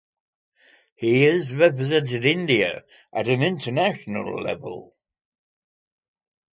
[0.95, 4.95] He has represented India at an international level.